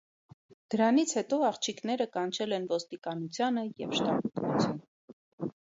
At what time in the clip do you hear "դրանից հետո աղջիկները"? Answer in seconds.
0.73-2.09